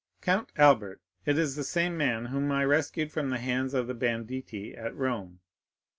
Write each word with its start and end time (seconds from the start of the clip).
"Count 0.21 0.51
Albert; 0.57 0.99
it 1.27 1.37
is 1.37 1.55
the 1.55 1.63
same 1.63 1.95
man 1.95 2.25
whom 2.25 2.51
I 2.51 2.63
rescued 2.65 3.11
from 3.11 3.29
the 3.29 3.37
hands 3.37 3.75
of 3.75 3.85
the 3.85 3.93
banditti 3.93 4.75
at 4.75 4.95
Rome." 4.95 5.41